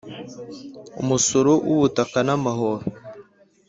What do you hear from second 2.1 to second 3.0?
n’ amahoro.